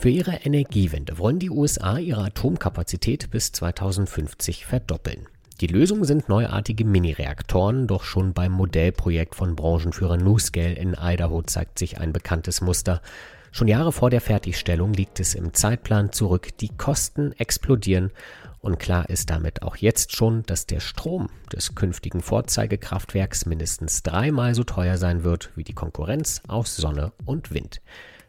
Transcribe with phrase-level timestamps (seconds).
[0.00, 5.26] Für ihre Energiewende wollen die USA ihre Atomkapazität bis 2050 verdoppeln.
[5.60, 11.80] Die Lösung sind neuartige Mini-Reaktoren, doch schon beim Modellprojekt von Branchenführer NuScale in Idaho zeigt
[11.80, 13.02] sich ein bekanntes Muster.
[13.50, 18.12] Schon Jahre vor der Fertigstellung liegt es im Zeitplan zurück, die Kosten explodieren
[18.60, 24.54] und klar ist damit auch jetzt schon, dass der Strom des künftigen Vorzeigekraftwerks mindestens dreimal
[24.54, 27.80] so teuer sein wird wie die Konkurrenz aus Sonne und Wind.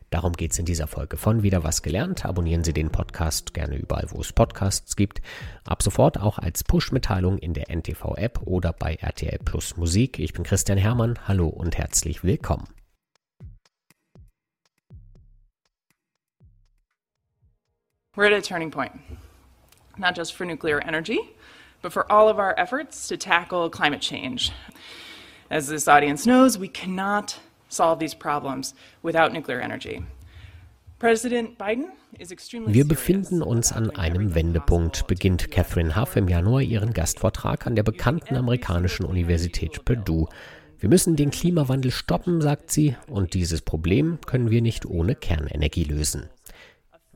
[0.09, 2.25] Darum geht es in dieser Folge von Wieder was gelernt.
[2.25, 5.21] Abonnieren Sie den Podcast gerne überall, wo es Podcasts gibt.
[5.65, 10.17] Ab sofort auch als Push-Mitteilung in der NTV-App oder bei RTL Plus Musik.
[10.17, 11.19] Ich bin Christian Hermann.
[11.27, 12.67] Hallo und herzlich willkommen.
[18.15, 18.91] We're at a turning point,
[19.97, 21.19] not just for nuclear energy,
[21.81, 24.51] but for all of our efforts to tackle climate change.
[25.51, 30.03] As this audience knows, we cannot solve these problems without nuclear energy.
[31.01, 37.83] Wir befinden uns an einem Wendepunkt, beginnt Catherine Huff im Januar ihren Gastvortrag an der
[37.83, 40.27] bekannten amerikanischen Universität Purdue.
[40.77, 45.85] Wir müssen den Klimawandel stoppen, sagt sie, und dieses Problem können wir nicht ohne Kernenergie
[45.85, 46.29] lösen.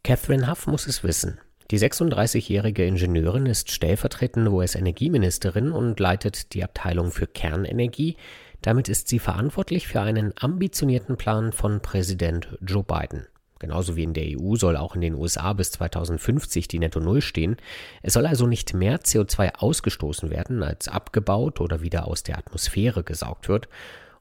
[0.03, 1.39] Catherine Huff muss es wissen.
[1.71, 8.15] Die 36-jährige Ingenieurin ist stellvertretende US-Energieministerin und leitet die Abteilung für Kernenergie,
[8.63, 13.27] damit ist sie verantwortlich für einen ambitionierten Plan von Präsident Joe Biden.
[13.59, 17.21] Genauso wie in der EU soll auch in den USA bis 2050 die Netto Null
[17.21, 17.57] stehen.
[18.01, 23.03] Es soll also nicht mehr CO2 ausgestoßen werden, als abgebaut oder wieder aus der Atmosphäre
[23.03, 23.69] gesaugt wird.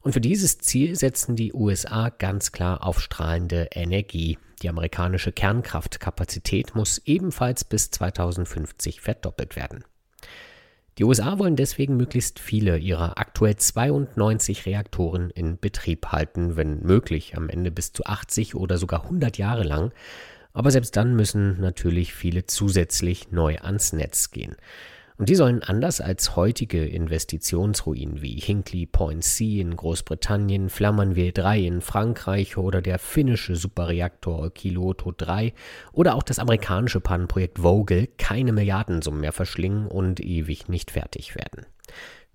[0.01, 4.37] Und für dieses Ziel setzen die USA ganz klar auf strahlende Energie.
[4.61, 9.83] Die amerikanische Kernkraftkapazität muss ebenfalls bis 2050 verdoppelt werden.
[10.99, 17.35] Die USA wollen deswegen möglichst viele ihrer aktuell 92 Reaktoren in Betrieb halten, wenn möglich
[17.35, 19.91] am Ende bis zu 80 oder sogar 100 Jahre lang.
[20.53, 24.55] Aber selbst dann müssen natürlich viele zusätzlich neu ans Netz gehen.
[25.17, 31.59] Und die sollen anders als heutige Investitionsruinen wie Hinkley Point C in Großbritannien, Flamanville 3
[31.59, 35.53] in Frankreich oder der finnische Superreaktor Olkiluoto 3
[35.91, 41.65] oder auch das amerikanische Pannenprojekt Vogel keine Milliardensummen mehr verschlingen und ewig nicht fertig werden.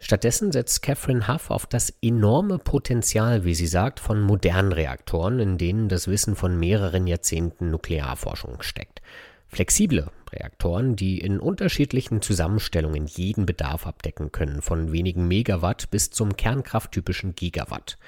[0.00, 5.58] Stattdessen setzt Catherine Huff auf das enorme Potenzial, wie sie sagt, von modernen Reaktoren, in
[5.58, 9.02] denen das Wissen von mehreren Jahrzehnten Nuklearforschung steckt.
[9.48, 16.36] Flexible Reaktoren, die in unterschiedlichen Zusammenstellungen jeden Bedarf abdecken können, von wenigen Megawatt bis zum
[16.36, 17.98] kernkrafttypischen Gigawatt.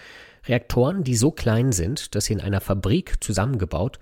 [0.46, 3.98] Reaktoren, die so klein sind, dass sie in einer Fabrik zusammengebaut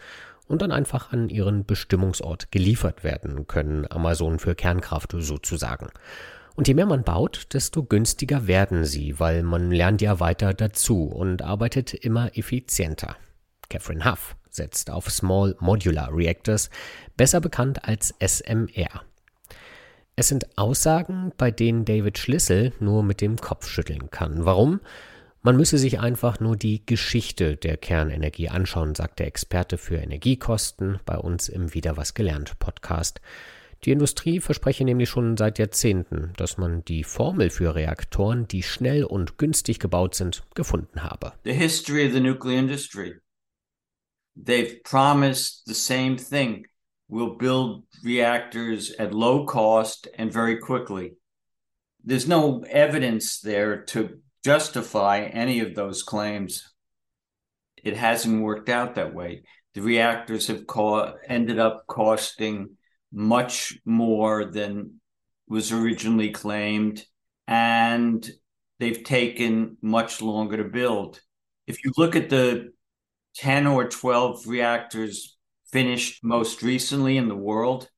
[0.47, 5.89] und dann einfach an ihren Bestimmungsort geliefert werden können, Amazon für Kernkraft sozusagen.
[6.55, 11.05] Und je mehr man baut, desto günstiger werden sie, weil man lernt ja weiter dazu
[11.05, 13.17] und arbeitet immer effizienter.
[13.69, 16.69] Catherine Huff setzt auf Small Modular Reactors,
[17.17, 19.03] besser bekannt als SMR.
[20.17, 24.45] Es sind Aussagen, bei denen David Schlissel nur mit dem Kopf schütteln kann.
[24.45, 24.81] Warum?
[25.43, 30.99] Man müsse sich einfach nur die Geschichte der Kernenergie anschauen, sagt der Experte für Energiekosten
[31.07, 33.21] bei uns im Wieder was gelernt Podcast.
[33.85, 39.05] Die Industrie verspreche nämlich schon seit Jahrzehnten, dass man die Formel für Reaktoren, die schnell
[39.05, 41.33] und günstig gebaut sind, gefunden habe.
[41.45, 43.21] The history of the nuclear industry
[44.43, 46.65] they've promised the same thing.
[47.09, 51.13] We'll build reactors at low cost and very quickly.
[52.05, 56.73] There's no evidence there to justify any of those claims.
[57.83, 59.43] It hasn't worked out that way.
[59.75, 62.77] The reactors have co- ended up costing
[63.13, 65.01] much more than
[65.49, 67.05] was originally claimed,
[67.47, 68.29] and
[68.79, 71.21] they've taken much longer to build.
[71.67, 72.73] If you look at the
[73.39, 75.37] 10 or 12 reactors
[75.71, 77.89] finished most recently in the world,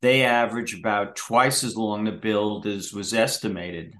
[0.00, 3.94] they average about twice as long to build as was estimated.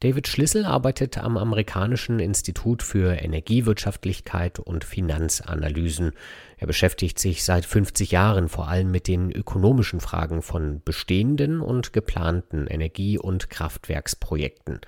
[0.00, 6.12] David Schlissel arbeitet am amerikanischen Institut für Energiewirtschaftlichkeit und Finanzanalysen.
[6.56, 11.92] Er beschäftigt sich seit 50 Jahren vor allem mit den ökonomischen Fragen von bestehenden und
[11.92, 14.80] geplanten Energie- und Kraftwerksprojekten.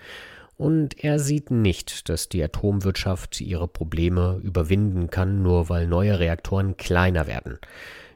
[0.60, 6.76] Und er sieht nicht, dass die Atomwirtschaft ihre Probleme überwinden kann, nur weil neue Reaktoren
[6.76, 7.58] kleiner werden.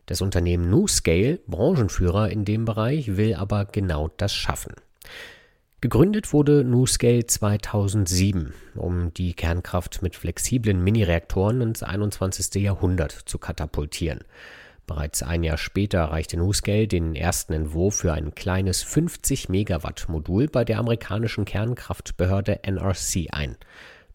[0.05, 4.75] Das Unternehmen NuScale, Branchenführer in dem Bereich, will aber genau das schaffen.
[5.81, 12.63] Gegründet wurde NuScale 2007, um die Kernkraft mit flexiblen Minireaktoren ins 21.
[12.63, 14.21] Jahrhundert zu katapultieren.
[14.87, 20.49] Bereits ein Jahr später reichte NuScale den ersten Entwurf für ein kleines 50 Megawatt Modul
[20.49, 23.57] bei der amerikanischen Kernkraftbehörde NRC ein.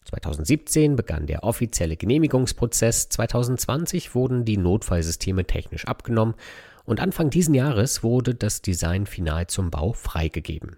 [0.04, 6.34] 2017 begann der offizielle Genehmigungsprozess, 2020 wurden die Notfallsysteme technisch abgenommen
[6.84, 10.76] und Anfang diesen Jahres wurde das Design final zum Bau freigegeben.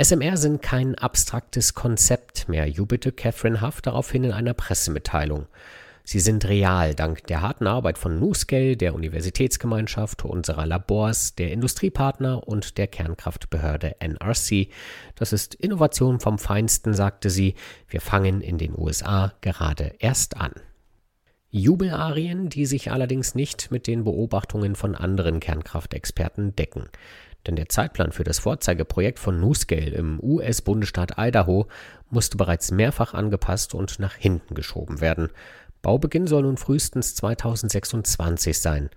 [0.00, 5.46] SMR sind kein abstraktes Konzept mehr, jubelte Catherine Huff daraufhin in einer Pressemitteilung.
[6.10, 12.48] Sie sind real dank der harten Arbeit von NuScale, der Universitätsgemeinschaft, unserer Labors, der Industriepartner
[12.48, 14.68] und der Kernkraftbehörde NRC.
[15.16, 17.56] Das ist Innovation vom Feinsten, sagte sie.
[17.88, 20.52] Wir fangen in den USA gerade erst an.
[21.50, 26.88] Jubelarien, die sich allerdings nicht mit den Beobachtungen von anderen Kernkraftexperten decken.
[27.46, 31.66] Denn der Zeitplan für das Vorzeigeprojekt von NuScale im US-Bundesstaat Idaho
[32.08, 35.28] musste bereits mehrfach angepasst und nach hinten geschoben werden.
[35.88, 38.90] Baubeginn soll nun frühestens 2026 sein.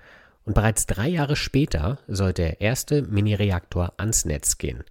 [0.44, 4.84] Und bereits drei Jahre später soll der erste Mini-Reaktor ans Netz gehen.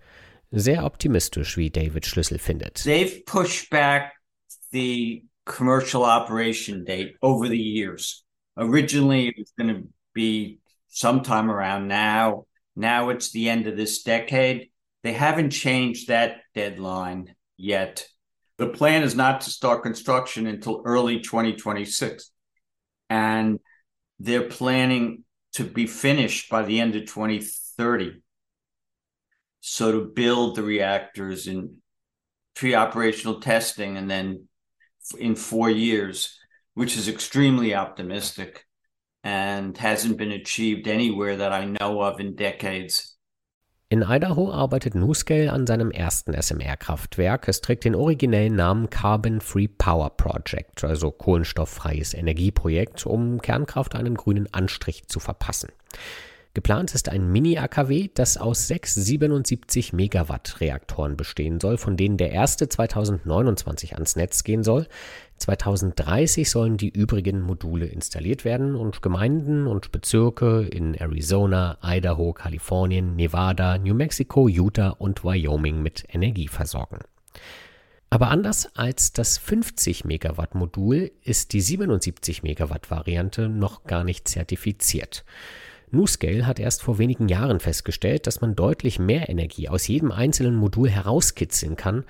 [0.51, 2.85] Sehr optimistisch, wie David Schlüssel findet.
[2.85, 4.15] They've pushed back
[4.73, 8.25] the commercial operation date over the years.
[8.57, 10.59] Originally, it was going to be
[10.89, 12.47] sometime around now.
[12.77, 14.71] Now it's the end of this decade.
[15.03, 18.07] They haven't changed that deadline yet.
[18.61, 22.31] The plan is not to start construction until early 2026.
[23.09, 23.59] And
[24.19, 25.25] they're planning
[25.55, 28.21] to be finished by the end of 2030.
[29.61, 31.79] So to build the reactors in
[32.55, 34.47] pre-operational testing and then
[35.19, 36.39] in four years,
[36.75, 38.67] which is extremely optimistic
[39.25, 43.10] and hasn't been achieved anywhere that I know of in decades.
[43.93, 47.49] In Idaho arbeitet NuScale an seinem ersten SMR-Kraftwerk.
[47.49, 54.15] Es trägt den originellen Namen Carbon Free Power Project, also kohlenstofffreies Energieprojekt, um Kernkraft einen
[54.15, 55.71] grünen Anstrich zu verpassen.
[56.55, 62.31] Geplant ist ein Mini-AKW, das aus sechs 77 Megawatt Reaktoren bestehen soll, von denen der
[62.31, 64.87] erste 2029 ans Netz gehen soll.
[65.41, 73.17] 2030 sollen die übrigen Module installiert werden und Gemeinden und Bezirke in Arizona, Idaho, Kalifornien,
[73.17, 76.99] Nevada, New Mexico, Utah und Wyoming mit Energie versorgen.
[78.11, 84.29] Aber anders als das 50 Megawatt Modul ist die 77 Megawatt Variante noch gar nicht
[84.29, 85.25] zertifiziert.
[85.93, 90.57] NuScale hat erst vor wenigen Jahren festgestellt, dass man deutlich mehr Energie aus jedem einzelnen
[90.57, 92.05] Modul herauskitzeln kann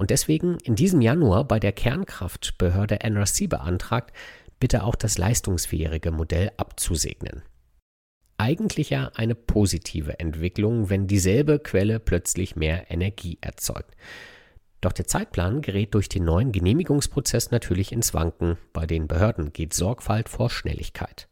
[0.00, 4.16] und deswegen in diesem Januar bei der Kernkraftbehörde NRC beantragt,
[4.58, 7.42] bitte auch das leistungsfähige Modell abzusegnen.
[8.38, 13.94] Eigentlich ja eine positive Entwicklung, wenn dieselbe Quelle plötzlich mehr Energie erzeugt.
[14.80, 18.56] Doch der Zeitplan gerät durch den neuen Genehmigungsprozess natürlich ins Wanken.
[18.72, 21.28] Bei den Behörden geht Sorgfalt vor Schnelligkeit.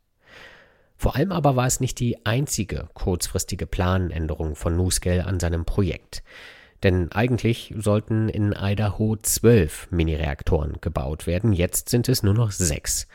[0.94, 6.22] Vor allem aber war es nicht die einzige kurzfristige Planänderung von NuScale an seinem Projekt.
[6.82, 13.08] Denn eigentlich sollten in Idaho zwölf Mini-Reaktoren gebaut werden, jetzt sind es nur noch sechs.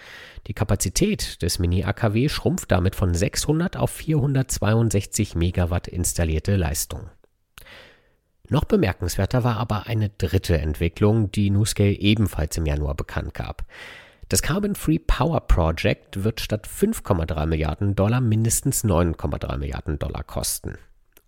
[0.48, 7.10] Die Kapazität des Mini-AKW schrumpft damit von 600 auf 462 Megawatt installierte Leistung.
[8.50, 13.64] Noch bemerkenswerter war aber eine dritte Entwicklung, die NuScale ebenfalls im Januar bekannt gab.
[14.28, 20.78] Das Carbon Free Power Project wird statt 5,3 Milliarden Dollar mindestens 9,3 Milliarden Dollar kosten.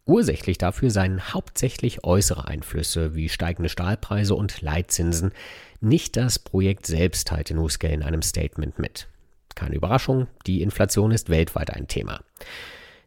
[0.06, 5.31] Ursächlich dafür seien hauptsächlich äußere Einflüsse wie steigende Stahlpreise und Leitzinsen.
[5.81, 9.07] Nicht das Projekt selbst teilte Nuskel in einem Statement mit.
[9.56, 12.19] Keine Überraschung, die Inflation ist weltweit ein Thema.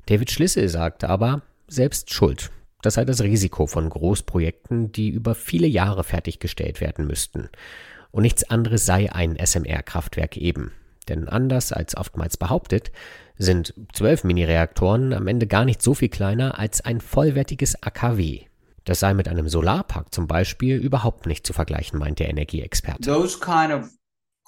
[0.07, 2.50] David Schlissel sagte aber, selbst schuld.
[2.83, 7.49] Das sei das Risiko von Großprojekten, die über viele Jahre fertiggestellt werden müssten
[8.11, 10.73] und nichts anderes sei ein SMR-Kraftwerk eben.
[11.09, 12.93] Denn anders als oftmals behauptet,
[13.37, 18.47] sind zwölf Mini-Reaktoren am Ende gar nicht so viel kleiner als ein vollwertiges AKW.
[18.85, 23.03] Das sei mit einem Solarpark zum Beispiel überhaupt nicht zu vergleichen, meint der Energieexperte.
[23.03, 23.91] Those kind of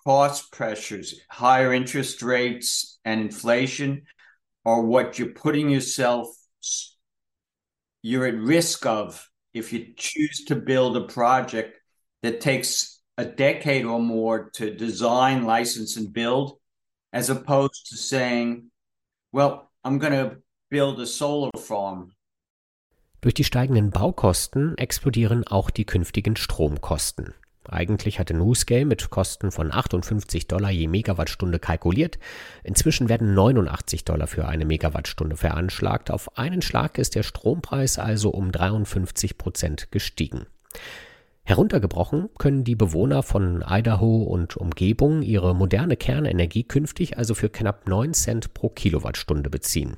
[0.03, 4.07] cost pressures, higher interest rates and inflation
[4.65, 6.29] are what you're putting yourself,
[8.03, 11.81] you're at risk of if you choose to build a project
[12.23, 16.59] that takes a decade or more to design, license, and build,
[17.13, 18.71] as opposed to saying,
[19.33, 20.37] well, I'm going to
[20.71, 22.13] build a solar farm.
[23.21, 27.35] Durch die steigenden Baukosten explodieren auch die künftigen Stromkosten.
[27.69, 32.19] Eigentlich hatte NuScale mit Kosten von 58 Dollar je Megawattstunde kalkuliert.
[32.65, 36.11] Inzwischen werden 89 Dollar für eine Megawattstunde veranschlagt.
[36.11, 40.47] Auf einen Schlag ist der Strompreis also um 53 Prozent gestiegen.
[41.45, 47.89] Heruntergebrochen können die Bewohner von Idaho und Umgebung ihre moderne Kernenergie künftig also für knapp
[47.89, 49.97] 9 Cent pro Kilowattstunde beziehen.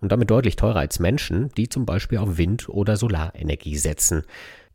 [0.00, 4.22] und damit deutlich teurer als Menschen, die zum Beispiel auf Wind- oder Solarenergie setzen.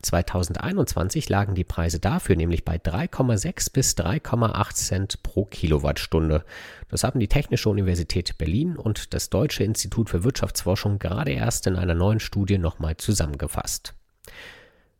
[0.02, 6.44] 2021 lagen die Preise dafür nämlich bei 3,6 bis 3,8 Cent pro Kilowattstunde.
[6.90, 11.78] Das haben die Technische Universität Berlin und das Deutsche Institut für Wirtschaftsforschung gerade erst in
[11.78, 13.94] einer neuen Studie nochmal zusammengefasst.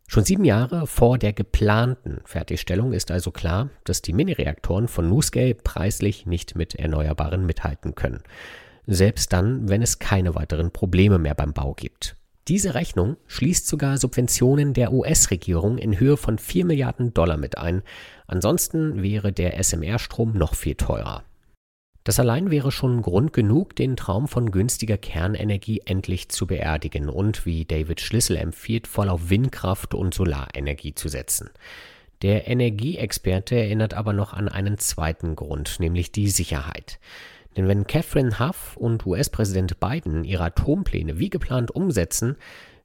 [0.06, 5.54] Schon sieben Jahre vor der geplanten Fertigstellung ist also klar, dass die Minireaktoren von NuScale
[5.54, 8.22] preislich nicht mit Erneuerbaren mithalten können.
[8.86, 12.16] Selbst dann, wenn es keine weiteren Probleme mehr beim Bau gibt.
[12.46, 17.82] Diese Rechnung schließt sogar Subventionen der US-Regierung in Höhe von 4 Milliarden Dollar mit ein.
[18.26, 21.24] Ansonsten wäre der SMR-Strom noch viel teurer.
[22.04, 27.46] Das allein wäre schon Grund genug, den Traum von günstiger Kernenergie endlich zu beerdigen und,
[27.46, 31.48] wie David Schlüssel empfiehlt, voll auf Windkraft und Solarenergie zu setzen.
[32.20, 36.98] Der Energieexperte erinnert aber noch an einen zweiten Grund, nämlich die Sicherheit.
[37.56, 42.36] Denn wenn Catherine Huff und US-Präsident Biden ihre Atompläne wie geplant umsetzen,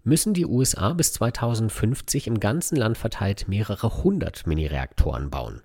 [0.05, 5.61] müssen die USA bis 2050 im ganzen Land verteilt mehrere hundert Mini-Reaktoren bauen.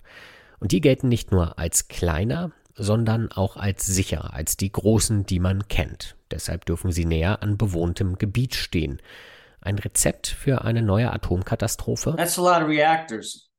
[0.59, 5.39] Und die gelten nicht nur als kleiner, sondern auch als sicherer als die großen, die
[5.39, 6.15] man kennt.
[6.31, 9.01] Deshalb dürfen sie näher an bewohntem Gebiet stehen.
[9.61, 12.15] Ein Rezept für eine neue Atomkatastrophe?
[12.15, 13.49] That's a lot of reactors.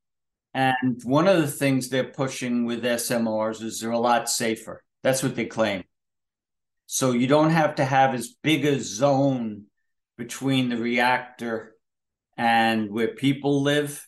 [0.53, 4.81] And one of the things they're pushing with SMRs is they're a lot safer.
[5.03, 5.83] That's what they claim.
[6.85, 9.65] So you don't have to have as big a zone
[10.17, 11.75] between the reactor
[12.37, 14.07] and where people live.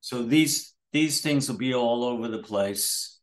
[0.00, 3.19] So these these things will be all over the place,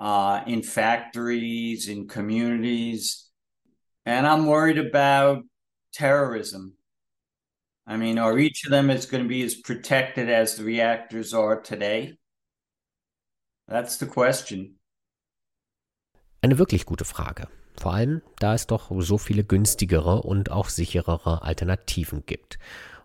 [0.00, 3.30] uh, in factories, in communities,
[4.06, 5.44] and I'm worried about
[5.92, 6.72] terrorism.
[7.86, 11.34] I mean, are each of them is going to be as protected as the reactors
[11.34, 12.16] are today?
[13.68, 14.78] That's the question.
[16.42, 17.48] Eine wirklich gute Frage.
[17.76, 22.58] Vor allem, da es doch so viele günstigere und auch sicherere Alternativen gibt.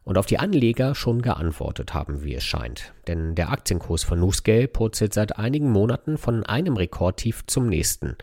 [0.05, 2.93] Und auf die Anleger schon geantwortet haben, wie es scheint.
[3.07, 8.15] Denn der Aktienkurs von NuScale purzelt seit einigen Monaten von einem Rekordtief zum nächsten.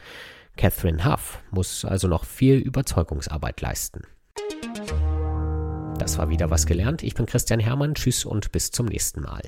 [0.56, 4.02] Catherine Huff muss also noch viel Überzeugungsarbeit leisten.
[5.98, 7.02] Das war wieder was gelernt.
[7.02, 7.94] Ich bin Christian Hermann.
[7.94, 9.42] Tschüss und bis zum nächsten Mal.